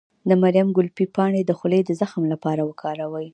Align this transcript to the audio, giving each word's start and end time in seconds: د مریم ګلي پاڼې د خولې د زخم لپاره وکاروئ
د 0.29 0.31
مریم 0.41 0.67
ګلي 0.77 1.05
پاڼې 1.15 1.41
د 1.45 1.51
خولې 1.57 1.79
د 1.85 1.91
زخم 2.01 2.23
لپاره 2.33 2.61
وکاروئ 2.69 3.27